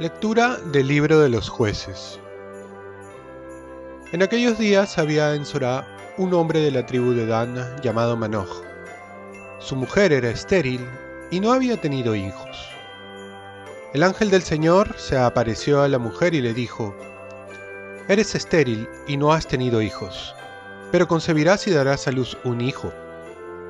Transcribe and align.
Lectura 0.00 0.56
del 0.72 0.88
libro 0.88 1.18
de 1.18 1.28
los 1.28 1.50
jueces. 1.50 2.18
En 4.12 4.22
aquellos 4.22 4.58
días 4.58 4.96
había 4.96 5.34
en 5.34 5.44
Sorá 5.44 5.86
un 6.16 6.32
hombre 6.32 6.60
de 6.60 6.70
la 6.70 6.86
tribu 6.86 7.12
de 7.12 7.26
Dan 7.26 7.76
llamado 7.82 8.16
Manoj. 8.16 8.48
Su 9.58 9.76
mujer 9.76 10.14
era 10.14 10.30
estéril 10.30 10.88
y 11.30 11.40
no 11.40 11.52
había 11.52 11.78
tenido 11.78 12.14
hijos. 12.14 12.70
El 13.92 14.02
ángel 14.02 14.30
del 14.30 14.40
Señor 14.40 14.94
se 14.96 15.18
apareció 15.18 15.82
a 15.82 15.88
la 15.88 15.98
mujer 15.98 16.32
y 16.32 16.40
le 16.40 16.54
dijo, 16.54 16.96
Eres 18.08 18.34
estéril 18.34 18.88
y 19.06 19.18
no 19.18 19.34
has 19.34 19.46
tenido 19.46 19.82
hijos, 19.82 20.34
pero 20.90 21.08
concebirás 21.08 21.66
y 21.66 21.72
darás 21.72 22.08
a 22.08 22.12
luz 22.12 22.38
un 22.44 22.62
hijo. 22.62 22.90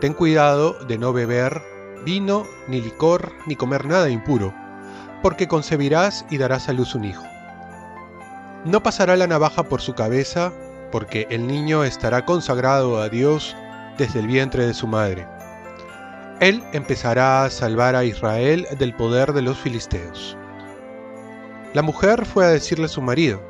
Ten 0.00 0.14
cuidado 0.14 0.74
de 0.86 0.96
no 0.96 1.12
beber 1.12 1.60
vino, 2.04 2.46
ni 2.68 2.80
licor, 2.80 3.32
ni 3.46 3.56
comer 3.56 3.84
nada 3.84 4.08
impuro, 4.08 4.54
porque 5.22 5.48
concebirás 5.48 6.24
y 6.30 6.38
darás 6.38 6.68
a 6.68 6.72
luz 6.72 6.94
un 6.94 7.04
hijo. 7.04 7.24
No 8.64 8.82
pasará 8.82 9.16
la 9.16 9.26
navaja 9.26 9.62
por 9.62 9.80
su 9.80 9.94
cabeza, 9.94 10.52
porque 10.90 11.26
el 11.30 11.46
niño 11.46 11.84
estará 11.84 12.24
consagrado 12.24 13.00
a 13.00 13.08
Dios 13.08 13.56
desde 13.96 14.20
el 14.20 14.26
vientre 14.26 14.66
de 14.66 14.74
su 14.74 14.86
madre. 14.86 15.26
Él 16.40 16.62
empezará 16.72 17.44
a 17.44 17.50
salvar 17.50 17.94
a 17.94 18.04
Israel 18.04 18.66
del 18.78 18.94
poder 18.94 19.32
de 19.32 19.42
los 19.42 19.58
filisteos. 19.58 20.36
La 21.74 21.82
mujer 21.82 22.26
fue 22.26 22.44
a 22.44 22.48
decirle 22.48 22.86
a 22.86 22.88
su 22.88 23.02
marido, 23.02 23.40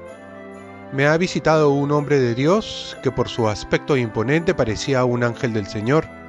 me 0.92 1.06
ha 1.06 1.16
visitado 1.16 1.70
un 1.70 1.92
hombre 1.92 2.18
de 2.18 2.34
Dios 2.34 2.96
que 3.02 3.12
por 3.12 3.28
su 3.28 3.48
aspecto 3.48 3.96
imponente 3.96 4.54
parecía 4.54 5.04
un 5.04 5.22
ángel 5.22 5.52
del 5.52 5.66
Señor 5.66 6.20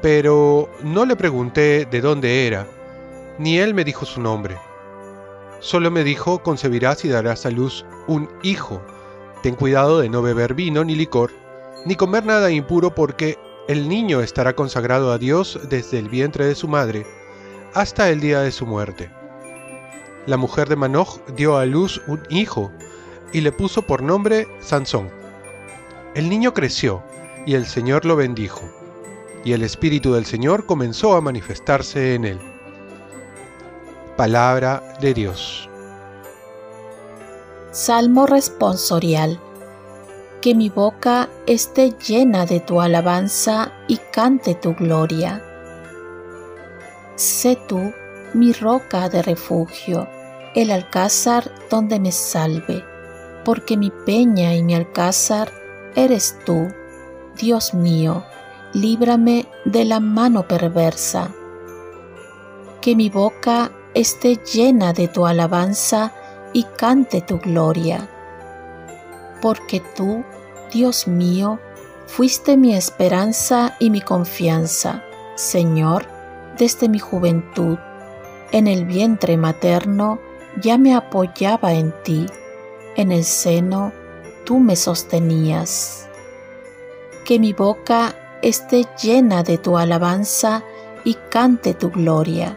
pero 0.00 0.70
no 0.82 1.04
le 1.04 1.16
pregunté 1.16 1.86
de 1.86 2.00
dónde 2.00 2.46
era, 2.46 2.66
ni 3.38 3.58
él 3.58 3.74
me 3.74 3.84
dijo 3.84 4.04
su 4.04 4.20
nombre. 4.20 4.58
Solo 5.60 5.90
me 5.90 6.04
dijo, 6.04 6.42
concebirás 6.42 7.04
y 7.04 7.08
darás 7.08 7.46
a 7.46 7.50
luz 7.50 7.84
un 8.06 8.28
hijo. 8.42 8.82
Ten 9.42 9.54
cuidado 9.54 10.00
de 10.00 10.08
no 10.08 10.22
beber 10.22 10.54
vino 10.54 10.84
ni 10.84 10.94
licor, 10.94 11.30
ni 11.84 11.96
comer 11.96 12.24
nada 12.24 12.50
impuro 12.50 12.94
porque 12.94 13.38
el 13.68 13.88
niño 13.88 14.20
estará 14.20 14.54
consagrado 14.54 15.12
a 15.12 15.18
Dios 15.18 15.58
desde 15.68 15.98
el 15.98 16.08
vientre 16.08 16.46
de 16.46 16.54
su 16.54 16.68
madre 16.68 17.06
hasta 17.74 18.08
el 18.10 18.20
día 18.20 18.40
de 18.40 18.52
su 18.52 18.66
muerte. 18.66 19.10
La 20.26 20.36
mujer 20.36 20.68
de 20.68 20.76
Manoj 20.76 21.20
dio 21.36 21.56
a 21.56 21.66
luz 21.66 22.02
un 22.06 22.22
hijo 22.30 22.72
y 23.32 23.40
le 23.40 23.52
puso 23.52 23.82
por 23.82 24.02
nombre 24.02 24.46
Sansón. 24.60 25.10
El 26.14 26.28
niño 26.28 26.54
creció 26.54 27.02
y 27.46 27.54
el 27.54 27.66
Señor 27.66 28.04
lo 28.04 28.16
bendijo 28.16 28.62
y 29.44 29.52
el 29.52 29.62
Espíritu 29.62 30.12
del 30.12 30.26
Señor 30.26 30.66
comenzó 30.66 31.14
a 31.14 31.20
manifestarse 31.20 32.14
en 32.14 32.24
él. 32.24 32.40
Palabra 34.18 34.82
de 35.00 35.14
Dios. 35.14 35.70
Salmo 37.70 38.26
responsorial. 38.26 39.38
Que 40.40 40.56
mi 40.56 40.70
boca 40.70 41.28
esté 41.46 41.92
llena 41.92 42.44
de 42.44 42.58
tu 42.58 42.80
alabanza 42.80 43.70
y 43.86 43.98
cante 44.12 44.56
tu 44.56 44.74
gloria. 44.74 45.40
Sé 47.14 47.56
tú 47.68 47.92
mi 48.34 48.52
roca 48.52 49.08
de 49.08 49.22
refugio, 49.22 50.08
el 50.56 50.72
alcázar 50.72 51.52
donde 51.70 52.00
me 52.00 52.10
salve, 52.10 52.84
porque 53.44 53.76
mi 53.76 53.92
peña 54.04 54.52
y 54.52 54.64
mi 54.64 54.74
alcázar 54.74 55.52
eres 55.94 56.36
tú, 56.44 56.66
Dios 57.36 57.72
mío 57.72 58.24
líbrame 58.72 59.46
de 59.64 59.84
la 59.84 60.00
mano 60.00 60.46
perversa. 60.46 61.30
Que 62.80 62.94
mi 62.94 63.08
boca 63.08 63.72
esté 63.94 64.36
llena 64.36 64.92
de 64.92 65.08
tu 65.08 65.26
alabanza 65.26 66.12
y 66.52 66.64
cante 66.64 67.20
tu 67.20 67.38
gloria. 67.38 68.08
Porque 69.40 69.80
tú, 69.96 70.24
Dios 70.72 71.06
mío, 71.06 71.58
fuiste 72.06 72.56
mi 72.56 72.74
esperanza 72.74 73.76
y 73.78 73.90
mi 73.90 74.00
confianza, 74.00 75.04
Señor, 75.36 76.06
desde 76.58 76.88
mi 76.88 76.98
juventud. 76.98 77.78
En 78.50 78.66
el 78.66 78.86
vientre 78.86 79.36
materno 79.36 80.18
ya 80.60 80.78
me 80.78 80.94
apoyaba 80.94 81.74
en 81.74 81.94
ti, 82.02 82.26
en 82.96 83.12
el 83.12 83.24
seno 83.24 83.92
tú 84.44 84.58
me 84.58 84.74
sostenías. 84.76 86.08
Que 87.24 87.38
mi 87.38 87.52
boca 87.52 88.14
esté 88.42 88.86
llena 89.02 89.42
de 89.42 89.58
tu 89.58 89.76
alabanza 89.76 90.64
y 91.04 91.14
cante 91.30 91.74
tu 91.74 91.90
gloria. 91.90 92.56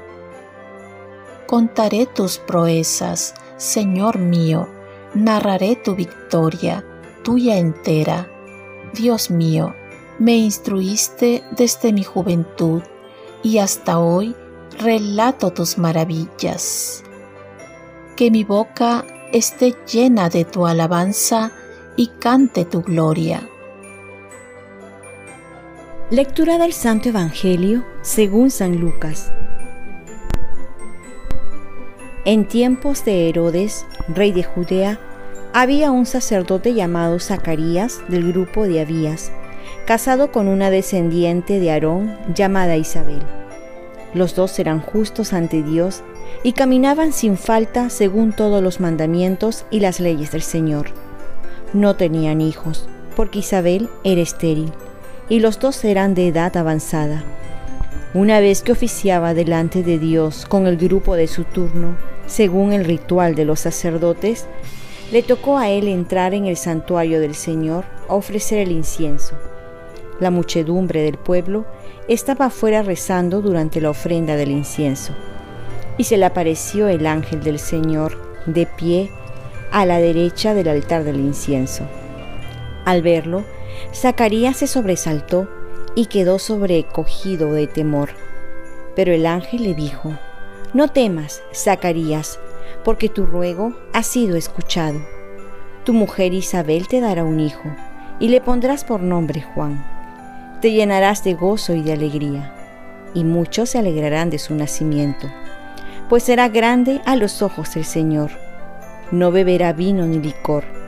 Contaré 1.51 2.06
tus 2.06 2.38
proezas, 2.38 3.34
Señor 3.57 4.19
mío, 4.19 4.69
narraré 5.13 5.75
tu 5.75 5.95
victoria, 5.95 6.85
tuya 7.25 7.57
entera. 7.57 8.31
Dios 8.94 9.29
mío, 9.29 9.75
me 10.17 10.38
instruiste 10.38 11.44
desde 11.51 11.91
mi 11.91 12.06
juventud 12.06 12.84
y 13.44 13.57
hasta 13.57 14.00
hoy 14.00 14.34
relato 14.79 15.51
tus 15.51 15.78
maravillas. 15.78 17.03
Que 18.16 18.31
mi 18.31 18.45
boca 18.45 19.03
esté 19.34 19.75
llena 19.91 20.29
de 20.29 20.45
tu 20.45 20.66
alabanza 20.66 21.51
y 21.97 22.07
cante 22.07 22.63
tu 22.63 22.81
gloria 22.81 23.45
Lectura 26.11 26.57
del 26.57 26.73
Santo 26.73 27.07
Evangelio 27.07 27.85
según 28.01 28.51
San 28.51 28.81
Lucas. 28.81 29.31
En 32.24 32.46
tiempos 32.46 33.04
de 33.04 33.30
Herodes, 33.30 33.88
rey 34.08 34.32
de 34.32 34.44
Judea, 34.44 35.00
había 35.54 35.90
un 35.90 36.06
sacerdote 36.06 36.76
llamado 36.76 37.20
Zacarías 37.20 38.00
del 38.09 38.32
grupo 38.32 38.68
de 38.68 38.80
Abías, 38.80 39.32
casado 39.88 40.32
con 40.32 40.48
una 40.48 40.70
descendiente 40.70 41.59
de 41.59 41.72
Aarón 41.72 42.16
llamada 42.36 42.78
Isabel. 42.78 43.24
Los 44.14 44.36
dos 44.36 44.59
eran 44.59 44.82
justos 44.82 45.34
ante 45.34 45.64
Dios 45.64 46.04
y 46.44 46.54
caminaban 46.54 47.12
sin 47.12 47.38
falta 47.38 47.90
según 47.90 48.34
todos 48.34 48.62
los 48.62 48.80
mandamientos 48.80 49.66
y 49.72 49.80
las 49.80 50.00
leyes 50.00 50.32
del 50.32 50.44
Señor. 50.44 50.92
No 51.74 51.96
tenían 51.96 52.40
hijos, 52.40 52.88
porque 53.16 53.40
Isabel 53.40 53.90
era 54.03 54.22
estéril 54.22 54.72
y 55.28 55.40
los 55.40 55.59
dos 55.59 55.84
eran 55.84 56.14
de 56.14 56.28
edad 56.28 56.56
avanzada. 56.56 57.24
Una 58.13 58.41
vez 58.41 58.61
que 58.61 58.73
oficiaba 58.73 59.33
delante 59.33 59.83
de 59.83 59.97
Dios 59.97 60.45
con 60.45 60.67
el 60.67 60.75
grupo 60.75 61.16
de 61.16 61.27
su 61.27 61.45
turno, 61.45 61.95
según 62.27 62.73
el 62.73 62.83
ritual 62.83 63.35
de 63.35 63.45
los 63.45 63.61
sacerdotes, 63.61 64.47
le 65.13 65.23
tocó 65.23 65.57
a 65.57 65.69
él 65.69 65.88
entrar 65.88 66.33
en 66.33 66.45
el 66.45 66.57
santuario 66.57 67.22
del 67.22 67.35
Señor 67.35 67.85
a 68.09 68.16
ofrecer 68.16 68.59
el 68.59 68.73
incienso. 68.73 69.35
La 70.19 70.29
muchedumbre 70.29 71.03
del 71.03 71.17
pueblo 71.17 71.66
estaba 72.09 72.47
afuera 72.47 72.83
rezando 72.83 73.41
durante 73.41 73.79
la 73.79 73.91
ofrenda 73.91 74.35
del 74.35 74.51
incienso, 74.51 75.13
y 75.97 76.03
se 76.03 76.17
le 76.17 76.25
apareció 76.25 76.89
el 76.89 77.05
ángel 77.05 77.41
del 77.41 77.59
Señor 77.59 78.17
de 78.45 78.66
pie 78.66 79.09
a 79.72 79.85
la 79.85 79.99
derecha 79.99 80.53
del 80.53 80.67
altar 80.67 81.05
del 81.05 81.22
incienso. 81.22 81.85
Al 82.83 83.01
verlo, 83.01 83.45
Zacarías 83.93 84.57
se 84.57 84.67
sobresaltó 84.67 85.47
y 85.96 86.06
quedó 86.07 86.40
sobrecogido 86.40 87.53
de 87.53 87.68
temor. 87.68 88.09
Pero 88.96 89.13
el 89.13 89.25
ángel 89.25 89.63
le 89.63 89.74
dijo, 89.74 90.13
No 90.74 90.88
temas, 90.88 91.41
Zacarías, 91.53 92.40
porque 92.84 93.09
tu 93.09 93.25
ruego 93.25 93.74
ha 93.94 94.03
sido 94.03 94.35
escuchado. 94.35 95.00
Tu 95.84 95.94
mujer 95.94 96.34
Isabel 96.34 96.88
te 96.88 97.00
dará 97.00 97.24
un 97.24 97.40
hijo, 97.40 97.69
y 98.20 98.29
le 98.29 98.41
pondrás 98.41 98.84
por 98.84 99.02
nombre 99.02 99.41
Juan. 99.41 99.84
Te 100.61 100.72
llenarás 100.72 101.23
de 101.23 101.34
gozo 101.34 101.73
y 101.73 101.82
de 101.82 101.93
alegría, 101.93 102.53
y 103.14 103.23
muchos 103.23 103.72
se 103.72 103.79
alegrarán 103.79 104.29
de 104.29 104.40
su 104.40 104.53
nacimiento, 104.53 105.28
pues 106.08 106.23
será 106.23 106.49
grande 106.49 107.02
a 107.05 107.16
los 107.16 107.41
ojos 107.41 107.73
del 107.73 107.85
Señor. 107.85 108.32
No 109.11 109.32
beberá 109.32 109.73
vino 109.73 110.05
ni 110.05 110.20
licor 110.20 110.82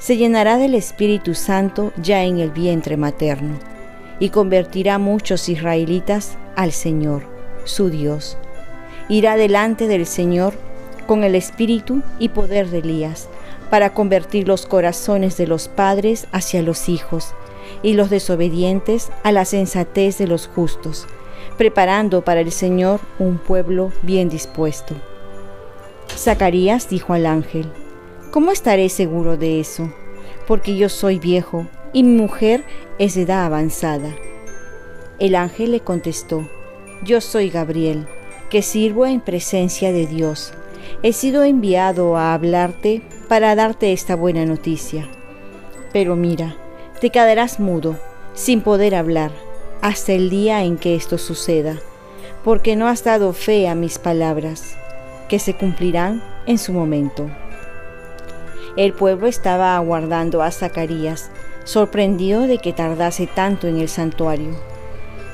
se 0.00 0.16
llenará 0.16 0.56
del 0.56 0.74
Espíritu 0.74 1.34
Santo 1.34 1.92
ya 1.98 2.24
en 2.24 2.38
el 2.38 2.50
vientre 2.50 2.96
materno, 2.96 3.58
y 4.20 4.28
convertirá 4.28 4.98
muchos 4.98 5.48
israelitas 5.48 6.36
al 6.54 6.70
Señor, 6.70 7.22
su 7.64 7.90
Dios. 7.90 8.38
Irá 9.08 9.36
delante 9.36 9.88
del 9.88 10.06
Señor 10.06 10.54
con 11.06 11.24
el 11.24 11.34
espíritu 11.34 12.02
y 12.20 12.28
poder 12.28 12.68
de 12.68 12.78
Elías, 12.78 13.28
para 13.70 13.94
convertir 13.94 14.46
los 14.46 14.66
corazones 14.66 15.36
de 15.36 15.46
los 15.46 15.68
padres 15.68 16.28
hacia 16.32 16.62
los 16.62 16.88
hijos, 16.88 17.34
y 17.82 17.94
los 17.94 18.10
desobedientes 18.10 19.10
a 19.22 19.32
la 19.32 19.44
sensatez 19.44 20.18
de 20.18 20.26
los 20.26 20.48
justos, 20.48 21.06
preparando 21.56 22.22
para 22.22 22.40
el 22.40 22.52
Señor 22.52 23.00
un 23.18 23.38
pueblo 23.38 23.92
bien 24.02 24.28
dispuesto. 24.28 24.94
Zacarías 26.16 26.88
dijo 26.88 27.14
al 27.14 27.26
ángel, 27.26 27.70
¿Cómo 28.30 28.52
estaré 28.52 28.88
seguro 28.88 29.36
de 29.36 29.60
eso? 29.60 29.92
Porque 30.46 30.76
yo 30.76 30.88
soy 30.88 31.18
viejo 31.18 31.66
y 31.92 32.02
mi 32.02 32.20
mujer 32.20 32.64
es 32.98 33.14
de 33.14 33.22
edad 33.22 33.44
avanzada. 33.44 34.14
El 35.18 35.34
ángel 35.34 35.72
le 35.72 35.80
contestó, 35.80 36.48
Yo 37.02 37.20
soy 37.20 37.50
Gabriel, 37.50 38.06
que 38.48 38.62
sirvo 38.62 39.06
en 39.06 39.20
presencia 39.20 39.92
de 39.92 40.06
Dios, 40.06 40.52
he 41.02 41.12
sido 41.12 41.44
enviado 41.44 42.16
a 42.16 42.34
hablarte 42.34 43.02
para 43.28 43.54
darte 43.54 43.92
esta 43.92 44.16
buena 44.16 44.44
noticia. 44.44 45.08
Pero 45.92 46.16
mira, 46.16 46.56
te 47.00 47.10
quedarás 47.10 47.60
mudo, 47.60 47.96
sin 48.34 48.60
poder 48.60 48.94
hablar, 48.94 49.30
hasta 49.82 50.12
el 50.12 50.30
día 50.30 50.62
en 50.62 50.76
que 50.76 50.94
esto 50.94 51.18
suceda, 51.18 51.76
porque 52.44 52.76
no 52.76 52.88
has 52.88 53.04
dado 53.04 53.32
fe 53.32 53.68
a 53.68 53.74
mis 53.74 53.98
palabras, 53.98 54.76
que 55.28 55.38
se 55.38 55.56
cumplirán 55.56 56.22
en 56.46 56.58
su 56.58 56.72
momento. 56.72 57.30
El 58.76 58.92
pueblo 58.92 59.26
estaba 59.26 59.76
aguardando 59.76 60.42
a 60.42 60.50
Zacarías, 60.50 61.30
sorprendido 61.64 62.46
de 62.46 62.58
que 62.58 62.72
tardase 62.72 63.26
tanto 63.26 63.66
en 63.66 63.78
el 63.78 63.88
santuario. 63.88 64.50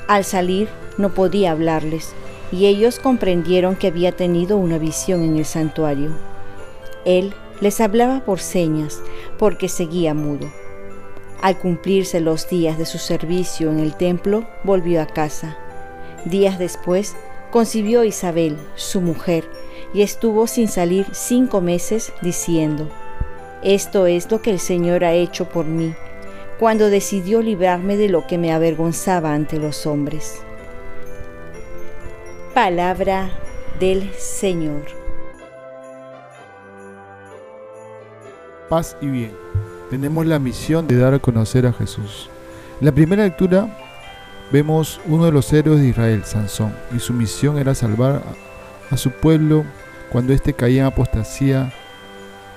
Al 0.07 0.23
salir 0.23 0.69
no 0.97 1.13
podía 1.13 1.51
hablarles, 1.51 2.13
y 2.51 2.65
ellos 2.65 2.99
comprendieron 2.99 3.75
que 3.75 3.87
había 3.87 4.11
tenido 4.11 4.57
una 4.57 4.77
visión 4.77 5.21
en 5.23 5.37
el 5.37 5.45
santuario. 5.45 6.11
Él 7.05 7.33
les 7.61 7.81
hablaba 7.81 8.23
por 8.23 8.39
señas, 8.39 9.01
porque 9.37 9.69
seguía 9.69 10.13
mudo. 10.13 10.51
Al 11.41 11.57
cumplirse 11.57 12.19
los 12.19 12.49
días 12.49 12.77
de 12.77 12.85
su 12.85 12.97
servicio 12.97 13.71
en 13.71 13.79
el 13.79 13.95
templo, 13.95 14.47
volvió 14.63 15.01
a 15.01 15.05
casa. 15.05 15.57
Días 16.25 16.57
después, 16.57 17.15
concibió 17.51 18.03
Isabel, 18.03 18.57
su 18.75 19.01
mujer, 19.01 19.49
y 19.93 20.01
estuvo 20.01 20.47
sin 20.47 20.67
salir 20.67 21.05
cinco 21.13 21.61
meses 21.61 22.11
diciendo, 22.21 22.89
Esto 23.61 24.07
es 24.07 24.29
lo 24.31 24.41
que 24.41 24.51
el 24.51 24.59
Señor 24.59 25.03
ha 25.03 25.13
hecho 25.13 25.47
por 25.49 25.65
mí, 25.65 25.93
cuando 26.59 26.89
decidió 26.89 27.41
librarme 27.41 27.97
de 27.97 28.09
lo 28.09 28.25
que 28.25 28.37
me 28.37 28.51
avergonzaba 28.51 29.33
ante 29.33 29.59
los 29.59 29.85
hombres. 29.85 30.41
Palabra 32.53 33.29
del 33.79 34.11
Señor. 34.13 34.81
Paz 38.69 38.97
y 38.99 39.07
bien. 39.07 39.31
Tenemos 39.89 40.25
la 40.25 40.39
misión 40.39 40.87
de 40.87 40.97
dar 40.97 41.13
a 41.13 41.19
conocer 41.19 41.65
a 41.67 41.73
Jesús. 41.73 42.29
En 42.79 42.87
la 42.87 42.91
primera 42.91 43.23
lectura 43.23 43.69
vemos 44.51 44.99
uno 45.05 45.25
de 45.25 45.31
los 45.31 45.53
héroes 45.53 45.79
de 45.79 45.87
Israel, 45.87 46.23
Sansón, 46.25 46.73
y 46.95 46.99
su 46.99 47.13
misión 47.13 47.57
era 47.57 47.75
salvar 47.75 48.23
a 48.89 48.97
su 48.97 49.11
pueblo 49.11 49.63
cuando 50.11 50.33
éste 50.33 50.53
caía 50.53 50.81
en 50.81 50.87
apostasía 50.87 51.71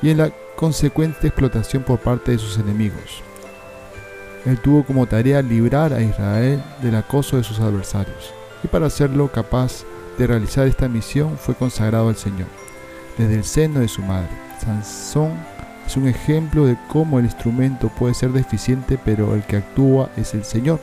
y 0.02 0.10
en 0.10 0.18
la 0.18 0.30
consecuente 0.56 1.28
explotación 1.28 1.82
por 1.82 1.98
parte 1.98 2.32
de 2.32 2.38
sus 2.38 2.58
enemigos. 2.58 3.22
Él 4.46 4.58
tuvo 4.58 4.84
como 4.84 5.06
tarea 5.06 5.42
librar 5.42 5.92
a 5.92 6.02
Israel 6.02 6.62
del 6.82 6.94
acoso 6.94 7.36
de 7.36 7.44
sus 7.44 7.60
adversarios, 7.60 8.32
y 8.62 8.68
para 8.68 8.86
hacerlo 8.86 9.30
capaz 9.30 9.84
de 10.18 10.26
realizar 10.26 10.66
esta 10.66 10.88
misión 10.88 11.36
fue 11.38 11.54
consagrado 11.54 12.08
al 12.08 12.16
Señor, 12.16 12.48
desde 13.18 13.34
el 13.34 13.44
seno 13.44 13.80
de 13.80 13.88
su 13.88 14.02
madre. 14.02 14.30
Sansón 14.64 15.32
es 15.86 15.96
un 15.96 16.06
ejemplo 16.06 16.66
de 16.66 16.76
cómo 16.88 17.18
el 17.18 17.24
instrumento 17.24 17.88
puede 17.88 18.14
ser 18.14 18.30
deficiente, 18.32 18.98
pero 19.04 19.34
el 19.34 19.42
que 19.42 19.56
actúa 19.56 20.10
es 20.16 20.34
el 20.34 20.44
Señor. 20.44 20.80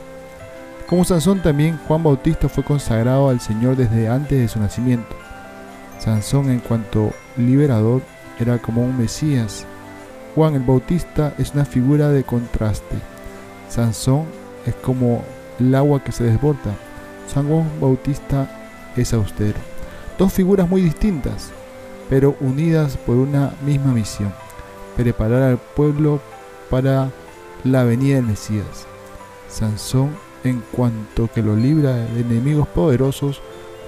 Como 0.86 1.04
Sansón 1.04 1.42
también, 1.42 1.78
Juan 1.86 2.02
Bautista 2.02 2.48
fue 2.48 2.64
consagrado 2.64 3.28
al 3.28 3.40
Señor 3.40 3.76
desde 3.76 4.08
antes 4.08 4.38
de 4.38 4.48
su 4.48 4.58
nacimiento. 4.58 5.16
Sansón 5.98 6.50
en 6.50 6.60
cuanto 6.60 7.12
liberador 7.36 8.02
era 8.38 8.58
como 8.58 8.82
un 8.82 8.96
Mesías. 8.96 9.66
Juan 10.34 10.54
el 10.54 10.62
Bautista 10.62 11.34
es 11.38 11.52
una 11.54 11.64
figura 11.64 12.08
de 12.10 12.22
contraste. 12.24 12.96
Sansón 13.68 14.24
es 14.66 14.74
como 14.74 15.24
el 15.58 15.74
agua 15.74 16.02
que 16.02 16.12
se 16.12 16.24
desborda. 16.24 16.74
San 17.32 17.48
Juan 17.48 17.68
Bautista 17.80 18.48
es 18.96 19.12
austero. 19.12 19.58
Dos 20.18 20.32
figuras 20.32 20.68
muy 20.68 20.80
distintas, 20.80 21.50
pero 22.08 22.36
unidas 22.40 22.96
por 22.96 23.16
una 23.16 23.52
misma 23.64 23.92
misión, 23.92 24.32
preparar 24.96 25.42
al 25.42 25.58
pueblo 25.58 26.20
para 26.70 27.10
la 27.64 27.84
venida 27.84 28.16
del 28.16 28.26
Mesías. 28.26 28.86
Sansón 29.48 30.10
en 30.44 30.62
cuanto 30.72 31.28
que 31.32 31.42
lo 31.42 31.56
libra 31.56 31.94
de 31.94 32.20
enemigos 32.20 32.68
poderosos, 32.68 33.42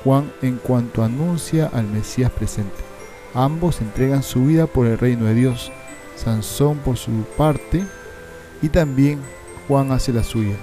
Juan 0.05 0.33
en 0.43 0.57
cuanto 0.57 1.03
anuncia 1.03 1.71
al 1.73 1.87
Mesías 1.87 2.31
presente. 2.31 2.91
Ambos 3.35 3.81
entregan 3.81 4.23
su 4.23 4.47
vida 4.47 4.67
por 4.67 4.87
el 4.87 4.99
reino 4.99 5.27
de 5.27 5.35
Dios, 5.35 5.71
Sansón 6.17 6.79
por 6.79 6.97
su 6.97 7.11
parte 7.37 7.85
y 8.63 8.69
también 8.69 9.21
Juan 9.69 9.93
hace 9.93 10.13
la 10.13 10.23
suya. 10.23 10.57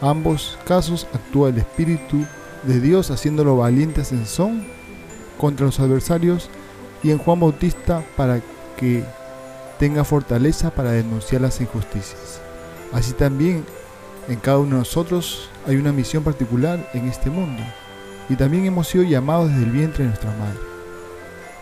Ambos 0.00 0.58
casos 0.66 1.06
actúa 1.12 1.48
el 1.48 1.58
Espíritu 1.58 2.24
de 2.64 2.80
Dios 2.80 3.10
haciéndolo 3.10 3.56
valiente 3.56 4.00
a 4.00 4.04
Sansón 4.04 4.66
contra 5.38 5.66
los 5.66 5.80
adversarios 5.80 6.50
y 7.02 7.10
en 7.10 7.18
Juan 7.18 7.40
Bautista 7.40 8.02
para 8.16 8.40
que 8.76 9.04
tenga 9.78 10.04
fortaleza 10.04 10.70
para 10.70 10.92
denunciar 10.92 11.42
las 11.42 11.60
injusticias. 11.60 12.40
Así 12.92 13.12
también 13.12 13.64
en 14.28 14.36
cada 14.36 14.58
uno 14.58 14.72
de 14.72 14.78
nosotros 14.78 15.48
hay 15.66 15.76
una 15.76 15.92
misión 15.92 16.24
particular 16.24 16.90
en 16.94 17.08
este 17.08 17.30
mundo 17.30 17.62
y 18.28 18.36
también 18.36 18.66
hemos 18.66 18.88
sido 18.88 19.04
llamados 19.04 19.50
desde 19.50 19.64
el 19.64 19.70
vientre 19.70 20.04
de 20.04 20.10
nuestra 20.10 20.30
madre. 20.36 20.58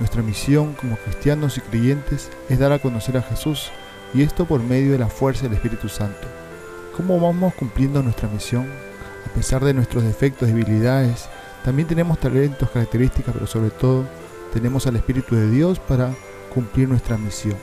Nuestra 0.01 0.23
misión 0.23 0.75
como 0.75 0.97
cristianos 0.97 1.57
y 1.59 1.61
creyentes 1.61 2.31
es 2.49 2.59
dar 2.59 2.73
a 2.73 2.79
conocer 2.79 3.17
a 3.17 3.23
Jesús 3.23 3.71
y 4.13 4.23
esto 4.23 4.45
por 4.45 4.63
medio 4.63 4.93
de 4.93 4.99
la 4.99 5.09
fuerza 5.09 5.45
del 5.45 5.55
Espíritu 5.55 5.89
Santo. 5.89 6.27
¿Cómo 6.96 7.19
vamos 7.19 7.55
cumpliendo 7.55 8.00
nuestra 8.05 8.29
misión? 8.29 8.69
A 9.29 9.35
pesar 9.35 9.64
de 9.64 9.75
nuestros 9.75 10.05
defectos, 10.05 10.46
debilidades, 10.46 11.29
también 11.64 11.88
tenemos 11.88 12.20
talentos, 12.20 12.70
características, 12.70 13.35
pero 13.35 13.49
sobre 13.49 13.70
todo 13.70 14.05
tenemos 14.52 14.87
al 14.87 14.94
Espíritu 14.94 15.35
de 15.35 15.50
Dios 15.50 15.81
para 15.81 16.14
cumplir 16.55 16.88
nuestra 16.88 17.19
misión. 17.19 17.56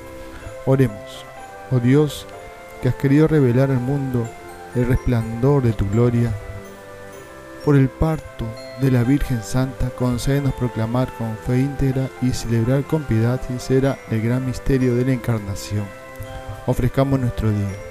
Oremos. 0.66 1.24
Oh 1.72 1.80
Dios, 1.80 2.28
que 2.82 2.90
has 2.90 2.96
querido 2.96 3.30
revelar 3.30 3.72
al 3.72 3.80
mundo 3.80 4.28
el 4.76 4.88
resplandor 4.88 5.64
de 5.64 5.72
tu 5.72 5.90
gloria. 5.90 6.34
Por 7.64 7.78
el 7.78 7.88
parto 7.88 8.46
de 8.82 8.92
la 8.92 9.04
Virgen 9.04 9.44
Santa, 9.44 9.92
concédenos 9.92 10.54
proclamar 10.56 11.10
con 11.18 11.38
fe 11.38 11.60
íntegra 11.60 12.10
y 12.22 12.32
celebrar 12.32 12.84
con 12.84 13.04
piedad 13.04 13.40
sincera 13.48 13.98
el 14.10 14.22
gran 14.22 14.46
misterio 14.46 14.94
de 14.94 15.06
la 15.06 15.14
Encarnación. 15.14 15.86
Ofrezcamos 16.66 17.18
nuestro 17.18 17.50
día. 17.50 17.91